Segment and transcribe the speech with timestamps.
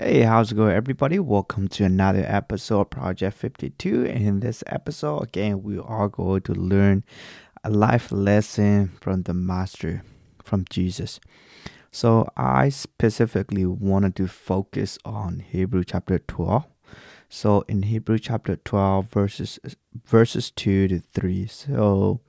[0.00, 1.18] Hey, how's it going, everybody?
[1.18, 4.04] Welcome to another episode of Project 52.
[4.04, 7.02] In this episode, again, we are going to learn
[7.64, 10.04] a life lesson from the Master,
[10.44, 11.18] from Jesus.
[11.90, 16.64] So, I specifically wanted to focus on Hebrew chapter 12.
[17.28, 19.58] So, in Hebrew chapter 12, verses
[20.06, 21.46] verses 2 to 3.
[21.48, 22.20] So,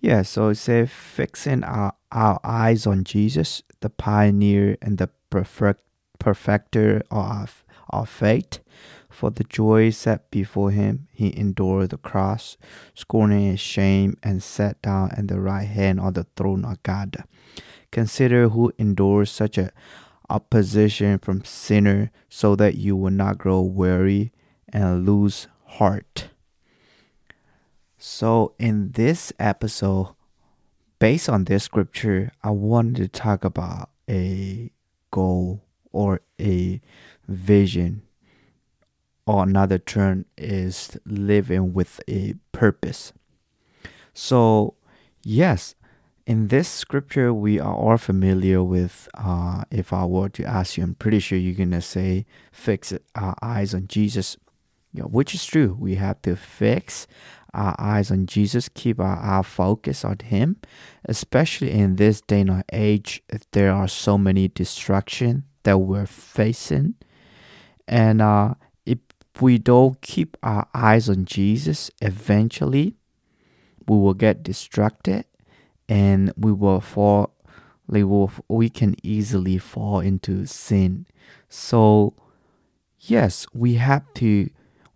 [0.00, 5.84] yeah, so it says, fixing our, our eyes on Jesus, the pioneer and the perfect
[6.20, 8.60] perfecter of our faith.
[9.08, 12.56] For the joy set before him, he endured the cross,
[12.94, 17.24] scorning its shame, and sat down at the right hand of the throne of God.
[17.90, 19.72] Consider who endures such a
[20.30, 24.32] opposition from sinner, so that you will not grow weary
[24.72, 26.28] and lose heart.
[27.98, 30.14] So, in this episode,
[31.00, 34.70] based on this scripture, I wanted to talk about a
[35.10, 36.80] goal or a
[37.28, 38.02] vision
[39.26, 43.12] or another term is living with a purpose.
[44.12, 44.74] So,
[45.22, 45.74] yes,
[46.26, 49.08] in this scripture, we are all familiar with.
[49.14, 53.34] Uh, if I were to ask you, I'm pretty sure you're gonna say, "Fix our
[53.42, 54.36] eyes on Jesus,"
[54.92, 55.76] yeah, which is true.
[55.78, 57.06] We have to fix
[57.52, 60.56] our eyes on Jesus, keep our, our focus on Him,
[61.04, 63.22] especially in this day and age.
[63.52, 66.94] There are so many distractions that we're facing.
[67.86, 68.54] And uh,
[68.86, 68.98] if
[69.40, 72.94] we don't keep our eyes on Jesus, eventually
[73.86, 75.24] we will get distracted
[75.88, 77.34] and we will fall
[77.88, 81.06] we will we can easily fall into sin.
[81.48, 82.14] So
[83.00, 84.50] yes, we have to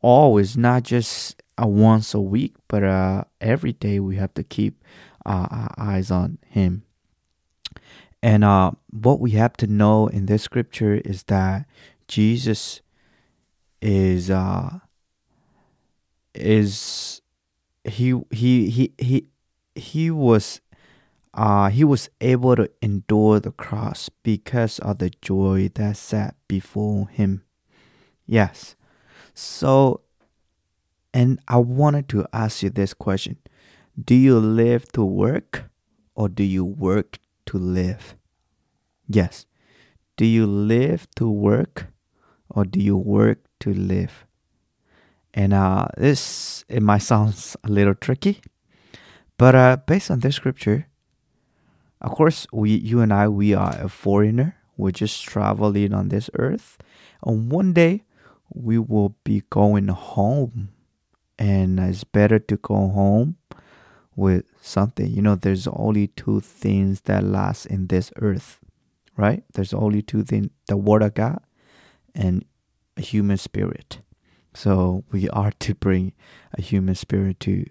[0.00, 4.82] always not just uh, once a week, but uh, every day we have to keep
[5.26, 6.84] uh, our eyes on Him.
[8.22, 11.66] And uh, what we have to know in this scripture is that
[12.08, 12.80] Jesus
[13.80, 14.78] is uh,
[16.34, 17.20] is
[17.84, 19.26] he he he he
[19.74, 20.60] he was
[21.34, 27.08] uh, he was able to endure the cross because of the joy that sat before
[27.08, 27.44] him.
[28.26, 28.74] Yes.
[29.34, 30.00] So,
[31.14, 33.36] and I wanted to ask you this question
[34.02, 35.70] Do you live to work
[36.16, 37.18] or do you work
[37.48, 38.14] to live?
[39.08, 39.46] Yes.
[40.16, 41.86] Do you live to work
[42.48, 44.26] or do you work to live?
[45.32, 48.40] And uh, this, it might sound a little tricky,
[49.36, 50.88] but uh, based on this scripture,
[52.00, 54.56] of course, we, you and I, we are a foreigner.
[54.76, 56.78] We're just traveling on this earth.
[57.24, 58.04] And one day,
[58.52, 60.70] we will be going home.
[61.38, 63.36] And it's better to go home
[64.16, 65.10] with something.
[65.10, 68.58] You know, there's only two things that last in this earth,
[69.16, 69.44] right?
[69.54, 71.40] There's only two things the Word of God
[72.14, 72.44] and
[72.96, 74.00] a human spirit.
[74.54, 76.12] So we are to bring
[76.56, 77.64] a human spirit to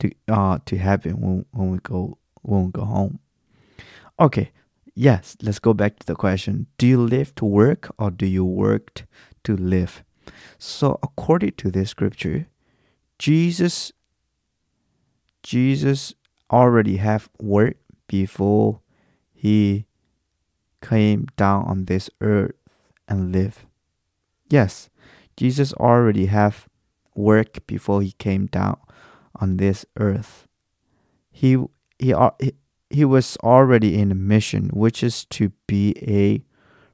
[0.00, 3.20] to uh to heaven when, when we go when we go home.
[4.18, 4.50] Okay,
[4.94, 6.66] yes, let's go back to the question.
[6.78, 9.06] Do you live to work or do you work
[9.44, 10.04] to live?
[10.58, 12.48] So according to this scripture,
[13.18, 13.92] Jesus
[15.42, 16.14] Jesus
[16.50, 18.80] already have work before
[19.32, 19.86] he
[20.82, 22.52] came down on this earth
[23.08, 23.66] and live.
[24.48, 24.90] Yes,
[25.36, 26.68] Jesus already have
[27.14, 28.78] work before he came down
[29.36, 30.46] on this earth.
[31.30, 31.56] He
[31.98, 32.14] he
[32.90, 36.42] he was already in a mission which is to be a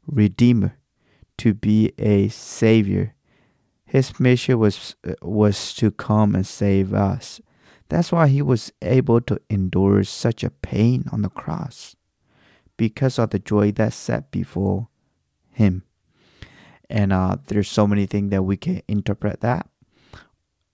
[0.07, 0.77] redeemer,
[1.39, 3.15] to be a savior.
[3.85, 7.41] His mission was was to come and save us.
[7.89, 11.95] That's why he was able to endure such a pain on the cross
[12.77, 14.89] because of the joy that sat before
[15.53, 15.85] him.
[16.91, 19.69] And uh, there's so many things that we can interpret that,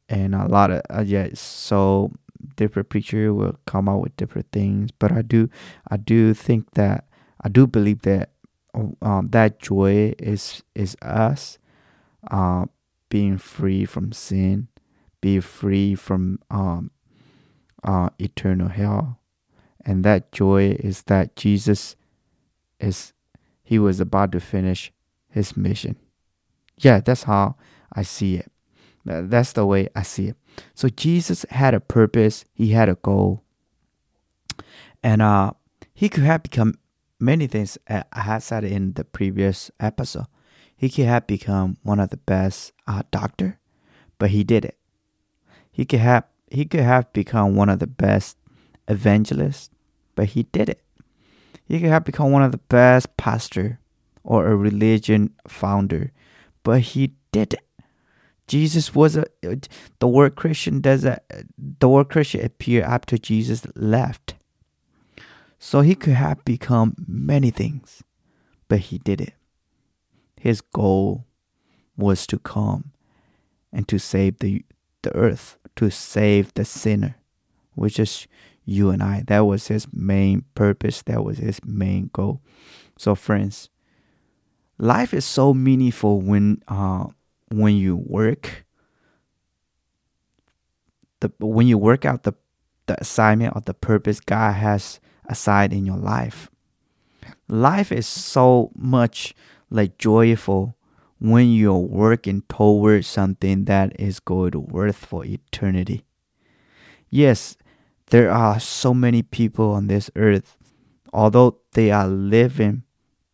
[0.09, 1.28] and a lot of uh, yeah.
[1.33, 2.12] So
[2.56, 5.49] different preacher will come out with different things, but I do,
[5.91, 7.06] I do think that
[7.41, 8.31] I do believe that
[8.75, 11.59] um, that joy is is us
[12.31, 12.67] uh,
[13.09, 14.69] being free from sin,
[15.23, 16.91] be free from um,
[17.84, 19.19] uh, eternal hell.
[19.84, 21.96] And that joy is that Jesus
[22.79, 23.12] is,
[23.62, 24.93] he was about to finish
[25.29, 25.96] his mission.
[26.79, 27.56] Yeah, that's how
[27.93, 28.50] I see it.
[29.05, 30.37] That's the way I see it.
[30.75, 33.43] So Jesus had a purpose, he had a goal.
[35.02, 35.52] And uh,
[35.93, 36.78] he could have become
[37.19, 37.78] many things.
[37.88, 40.26] I had said in the previous episode.
[40.76, 43.58] He could have become one of the best uh, doctor,
[44.19, 44.76] but he did it.
[45.70, 48.37] He could have he could have become one of the best
[48.87, 49.70] evangelists,
[50.14, 50.82] but he did it.
[51.66, 53.81] He could have become one of the best pastor
[54.22, 56.12] or a religion founder,
[56.62, 57.64] but he did it.
[58.46, 59.25] Jesus was a
[59.99, 61.20] the word Christian does a,
[61.56, 64.34] the word Christian appear after Jesus left.
[65.58, 68.02] So he could have become many things,
[68.69, 69.34] but he did it.
[70.38, 71.25] His goal
[71.96, 72.93] was to come
[73.72, 74.64] and to save the
[75.02, 77.17] the earth, to save the sinner,
[77.75, 78.27] which is
[78.65, 79.25] you and I.
[79.27, 82.41] That was his main purpose, that was his main goal.
[82.97, 83.69] So friends,
[84.79, 87.07] life is so meaningful when uh
[87.51, 88.65] when you work
[91.21, 92.35] the when you work out the
[92.87, 96.51] the assignment or the purpose God has assigned in your life.
[97.49, 99.35] Life is so much
[99.71, 100.77] like joyful
[101.23, 106.05] when you're working towards something that is going to worth for eternity.
[107.11, 107.57] Yes,
[108.11, 110.57] there are so many people on this earth,
[111.13, 112.83] although they are living,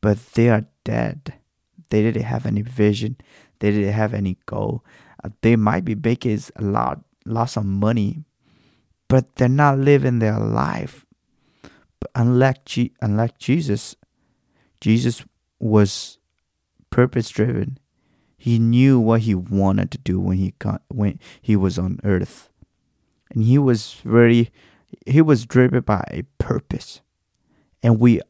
[0.03, 1.33] but they are dead.
[1.89, 3.17] They didn't have any vision.
[3.61, 4.85] They didn't have any goal.
[5.25, 8.23] Uh, they might be making a lot, lots of money,
[9.09, 11.07] but they're not living their life.
[12.01, 12.69] But unlike,
[13.01, 13.97] unlike Jesus,
[14.79, 15.25] Jesus
[15.59, 16.18] was
[16.91, 17.79] purpose driven.
[18.37, 22.51] He knew what he wanted to do when he got, when he was on earth.
[23.31, 24.51] And he was very
[25.07, 27.01] he was driven by a purpose.
[27.83, 28.21] And we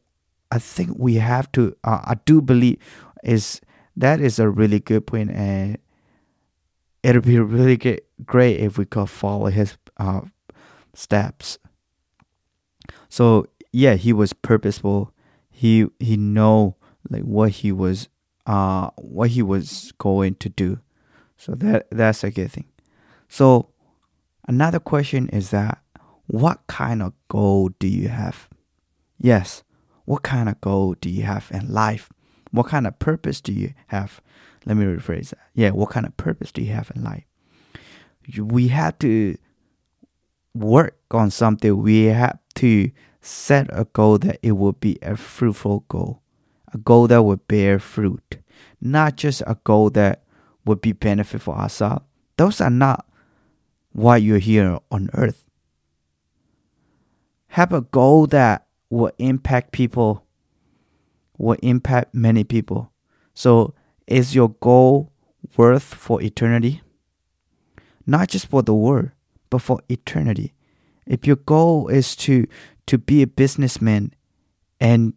[0.51, 2.77] I think we have to uh, I do believe
[3.23, 3.61] is
[3.95, 5.77] that is a really good point and
[7.03, 10.21] it'll be really good, great if we could follow his uh,
[10.93, 11.57] steps.
[13.09, 15.13] So yeah, he was purposeful.
[15.49, 16.75] He he know
[17.09, 18.09] like what he was
[18.49, 20.79] uh what he was going to do.
[21.37, 22.65] So that that's a good thing.
[23.29, 23.69] So
[24.47, 25.77] another question is that
[26.25, 28.49] what kind of goal do you have?
[29.19, 29.63] Yes,
[30.05, 32.09] what kind of goal do you have in life?
[32.51, 34.19] What kind of purpose do you have?
[34.65, 35.49] Let me rephrase that.
[35.53, 37.25] Yeah, what kind of purpose do you have in life?
[38.35, 39.37] We have to
[40.55, 41.83] work on something.
[41.83, 42.89] We have to
[43.21, 46.23] set a goal that it will be a fruitful goal
[46.73, 48.39] a goal that would bear fruit,
[48.81, 50.23] not just a goal that
[50.65, 52.05] would be benefit for ourselves.
[52.37, 53.05] Those are not
[53.91, 55.45] why you're here on earth.
[57.49, 60.25] Have a goal that will impact people,
[61.37, 62.91] will impact many people.
[63.33, 63.73] So,
[64.07, 65.11] is your goal
[65.57, 66.81] worth for eternity?
[68.05, 69.11] Not just for the world,
[69.49, 70.53] but for eternity.
[71.05, 72.45] If your goal is to
[72.85, 74.13] to be a businessman
[74.79, 75.13] and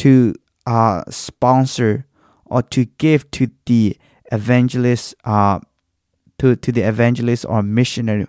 [0.00, 2.06] to uh, sponsor
[2.46, 3.98] or to give to the
[4.32, 5.60] evangelist, uh,
[6.38, 8.26] to, to the evangelist or missionary,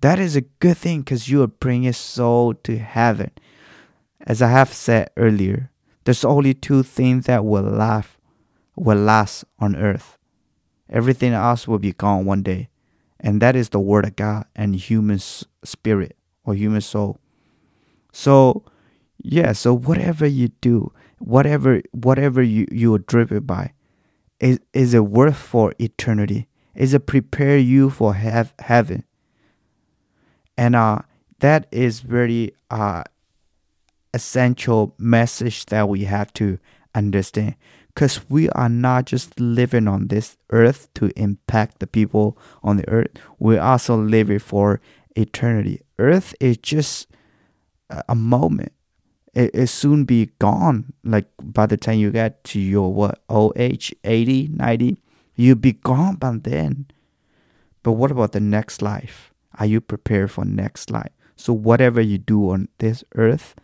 [0.00, 3.30] that is a good thing because you are bringing soul to heaven.
[4.22, 5.70] As I have said earlier,
[6.04, 8.08] there's only two things that will last,
[8.74, 10.16] will last on earth.
[10.88, 12.70] Everything else will be gone one day,
[13.20, 17.20] and that is the word of God and human spirit or human soul.
[18.10, 18.64] So
[19.22, 23.72] yeah, so whatever you do, whatever whatever you, you are driven by,
[24.40, 26.48] is is it worth for eternity?
[26.74, 29.04] Is it prepare you for have, heaven?
[30.56, 31.00] And uh
[31.38, 33.04] that is very uh
[34.12, 36.58] essential message that we have to
[36.94, 37.54] understand
[37.86, 42.88] because we are not just living on this earth to impact the people on the
[42.88, 44.80] earth we're also living for
[45.14, 47.06] eternity earth is just
[48.08, 48.72] a moment
[49.34, 50.92] it, it soon be gone.
[51.04, 55.02] Like by the time you get to your what old age, 80, 90,
[55.36, 56.86] you'll be gone by then.
[57.82, 59.32] But what about the next life?
[59.58, 61.10] Are you prepared for next life?
[61.36, 63.54] So whatever you do on this earth,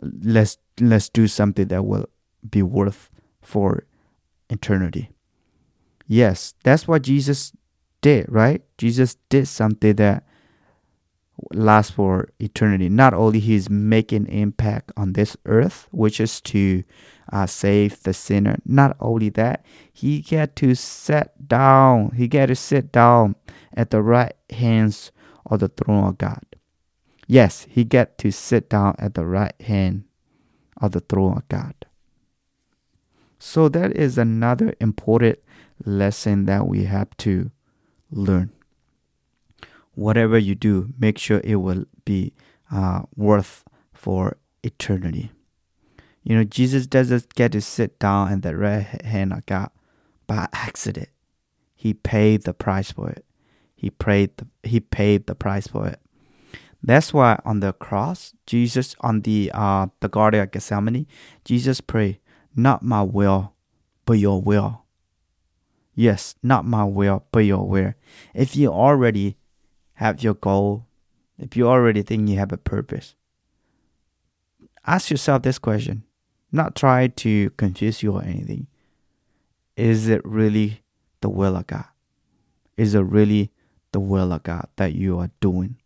[0.00, 2.06] let's let's do something that will
[2.48, 3.84] be worth for
[4.48, 5.10] eternity.
[6.06, 7.52] Yes, that's what Jesus
[8.00, 8.62] did, right?
[8.78, 10.24] Jesus did something that
[11.52, 12.88] last for eternity.
[12.88, 16.84] Not only he's making impact on this earth, which is to
[17.32, 18.58] uh, save the sinner.
[18.64, 22.12] Not only that, he get to sit down.
[22.16, 23.36] He get to sit down
[23.74, 25.12] at the right hands
[25.46, 26.44] of the throne of God.
[27.26, 30.04] Yes, he get to sit down at the right hand
[30.80, 31.74] of the throne of God.
[33.38, 35.38] So that is another important
[35.84, 37.50] lesson that we have to
[38.10, 38.52] learn
[39.94, 42.32] whatever you do, make sure it will be
[42.70, 45.30] uh, worth for eternity.
[46.22, 49.70] You know, Jesus doesn't get to sit down in the right hand of God
[50.26, 51.08] by accident.
[51.74, 53.24] He paid the price for it.
[53.74, 55.98] He paid the, he paid the price for it.
[56.82, 61.06] That's why on the cross, Jesus on the uh, the Garden of Gethsemane,
[61.44, 62.18] Jesus prayed,
[62.54, 63.54] not my will,
[64.04, 64.84] but your will.
[65.94, 67.94] Yes, not my will, but your will.
[68.34, 69.36] If you already
[69.94, 70.86] have your goal,
[71.38, 73.14] if you already think you have a purpose,
[74.86, 76.04] ask yourself this question.
[76.50, 78.66] Not try to confuse you or anything.
[79.76, 80.82] Is it really
[81.20, 81.86] the will of God?
[82.76, 83.50] Is it really
[83.92, 85.76] the will of God that you are doing?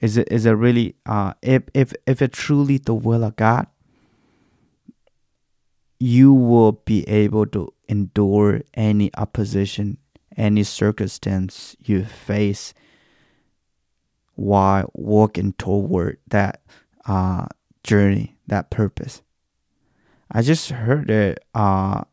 [0.00, 3.68] Is it is it really uh if if if it's truly the will of God,
[6.00, 9.98] you will be able to endure any opposition,
[10.36, 12.74] any circumstance you face
[14.34, 16.62] while walking toward that
[17.06, 17.46] uh
[17.84, 19.22] journey, that purpose.
[20.30, 22.04] I just heard a uh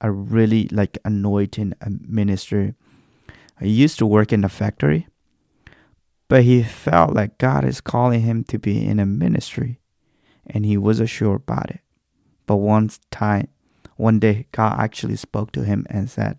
[0.00, 2.74] a really like anointing minister.
[3.60, 5.06] He used to work in a factory
[6.30, 9.80] but he felt like God is calling him to be in a ministry,
[10.46, 11.80] and he wasn't sure about it.
[12.46, 13.48] But one time,
[13.96, 16.38] one day, God actually spoke to him and said,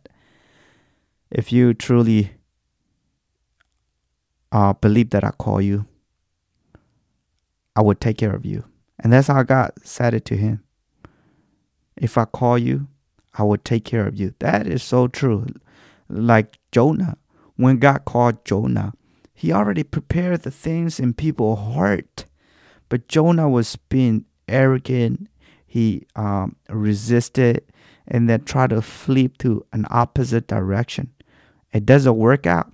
[1.32, 2.34] If you truly
[4.52, 5.86] uh, believe that I call you,
[7.76, 8.66] I will take care of you.
[9.00, 10.64] And that's how God said it to him.
[11.96, 12.88] If I call you,
[13.34, 14.34] I will take care of you.
[14.40, 15.48] That is so true.
[16.10, 17.18] Like Jonah,
[17.56, 18.94] when God called Jonah,
[19.34, 22.26] he already prepared the things in people's heart.
[22.90, 25.30] But Jonah was being arrogant.
[25.66, 27.64] He um, resisted
[28.06, 31.12] and then tried to flip to an opposite direction.
[31.74, 32.72] It doesn't work out.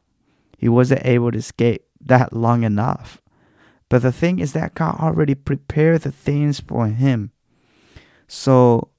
[0.57, 3.21] He wasn't able to escape that long enough.
[3.89, 7.31] But the thing is that God already prepared the things for him.
[8.27, 8.89] So,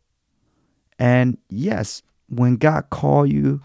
[0.98, 3.62] and yes, when God call you,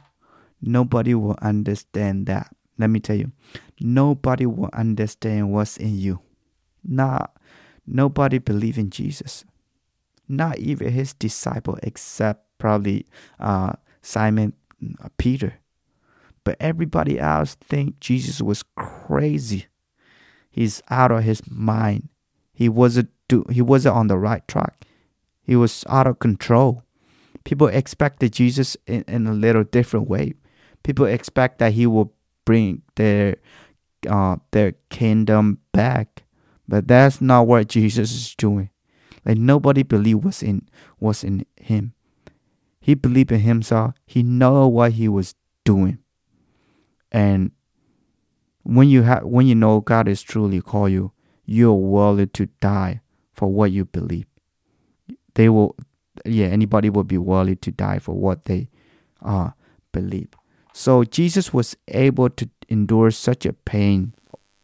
[0.62, 2.54] nobody will understand that.
[2.78, 3.32] Let me tell you,
[3.80, 6.20] nobody will understand what's in you.
[6.84, 7.38] Not
[7.86, 9.46] nobody believe in Jesus.
[10.28, 13.06] Not even his disciple, except probably
[13.40, 14.54] uh, Simon
[15.02, 15.60] uh, Peter.
[16.44, 19.68] But everybody else think Jesus was crazy.
[20.50, 22.10] He's out of his mind.
[22.54, 24.82] He wasn't do, he wasn't on the right track.
[25.42, 26.84] He was out of control.
[27.44, 30.34] People expected Jesus in, in a little different way.
[30.84, 32.14] People expect that he will
[32.46, 33.38] bring their
[34.08, 36.24] uh, their kingdom back.
[36.68, 38.70] But that's not what Jesus is doing.
[39.26, 40.68] Like nobody believed was in
[41.00, 41.94] was in him.
[42.80, 43.96] He believed in himself.
[44.06, 46.00] He know what he was doing.
[47.14, 47.52] And
[48.64, 51.12] when you have when you know God is truly call you,
[51.46, 53.02] you're willing to die
[53.34, 54.26] for what you believe.
[55.36, 55.76] They will
[56.26, 58.70] yeah, anybody will be willing to die for what they
[59.22, 59.52] uh
[59.92, 60.30] believe.
[60.74, 64.16] So Jesus was able to endure such a pain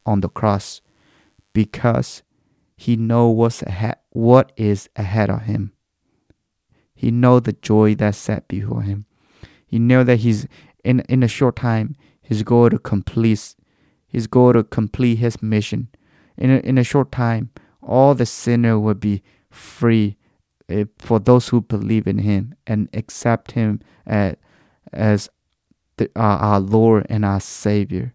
[0.04, 0.80] on the cross
[1.52, 2.22] because
[2.76, 5.72] he know what's ahead, what is ahead of him.
[6.94, 9.06] He know the joy that's set before him.
[9.66, 10.48] He know that he's
[10.82, 11.94] in in a short time
[12.30, 13.56] he's going to complete
[14.06, 15.88] he's going to complete his mission.
[16.38, 17.50] In a, in a short time,
[17.82, 20.16] all the sinner will be free
[20.70, 24.36] uh, for those who believe in him and accept him as,
[24.92, 25.28] as
[25.96, 28.14] the, uh, our Lord and our Savior.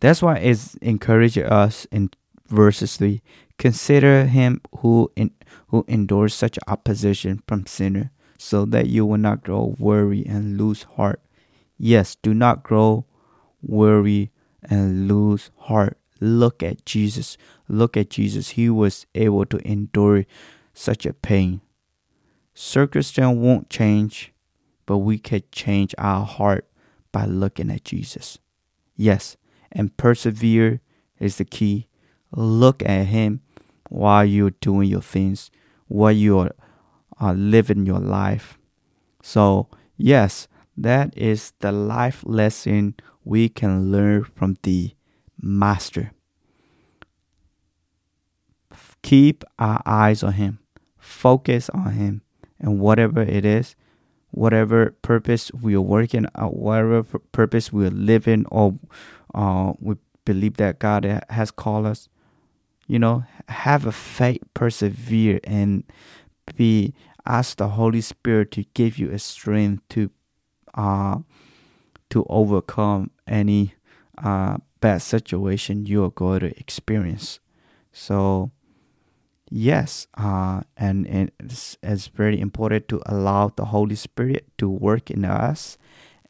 [0.00, 2.10] That's why it encourages us in
[2.48, 3.22] verses 3
[3.58, 5.32] consider him who in,
[5.68, 10.84] who endures such opposition from sinner so that you will not grow weary and lose
[10.94, 11.20] heart
[11.78, 13.04] yes do not grow
[13.62, 14.30] weary
[14.62, 17.36] and lose heart look at jesus
[17.68, 20.24] look at jesus he was able to endure
[20.72, 21.60] such a pain
[22.54, 24.32] circumstance won't change
[24.86, 26.66] but we can change our heart
[27.12, 28.38] by looking at Jesus.
[28.94, 29.36] Yes,
[29.72, 30.80] and persevere
[31.18, 31.88] is the key.
[32.30, 33.40] Look at Him
[33.88, 35.50] while you're doing your things,
[35.88, 36.52] while you're
[37.20, 38.58] uh, living your life.
[39.22, 44.92] So, yes, that is the life lesson we can learn from the
[45.40, 46.12] Master.
[49.02, 50.58] Keep our eyes on Him,
[50.98, 52.22] focus on Him,
[52.58, 53.76] and whatever it is,
[54.30, 57.02] whatever purpose we are working out, whatever
[57.32, 58.78] purpose we are living, or
[59.34, 62.08] uh, we believe that God has called us.
[62.86, 65.84] You know, have a faith, persevere, and
[66.54, 66.94] be
[67.26, 70.10] ask the Holy Spirit to give you a strength to
[70.76, 71.18] uh
[72.10, 73.74] to overcome any
[74.18, 77.40] uh bad situation you are going to experience.
[77.92, 78.52] So
[79.48, 85.24] Yes, uh, and, it's, it's very important to allow the Holy Spirit to work in
[85.24, 85.78] us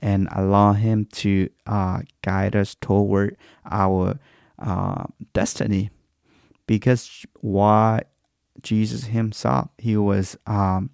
[0.00, 4.18] and allow Him to uh, guide us toward our
[4.58, 5.88] uh, destiny.
[6.66, 8.02] Because why
[8.62, 9.68] Jesus himself.
[9.78, 10.90] He was um,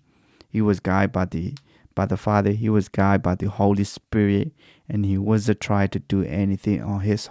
[0.48, 1.54] he was guided by the
[1.94, 2.50] by the Father.
[2.52, 4.52] He was guided by the Holy Spirit,
[4.88, 7.28] and he wasn't trying to do anything on his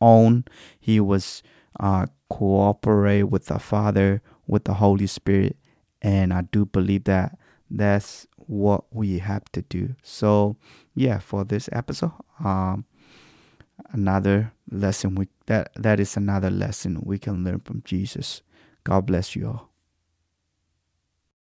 [0.00, 0.44] own.
[0.78, 1.42] He was
[1.80, 5.56] uh, cooperate with the Father, with the Holy Spirit,
[6.02, 7.38] and I do believe that
[7.70, 9.94] that's what we have to do.
[10.02, 10.56] So,
[10.94, 12.12] yeah, for this episode,
[12.44, 12.84] um,
[13.92, 18.42] another lesson we that that is another lesson we can learn from Jesus.
[18.84, 19.70] God bless you all.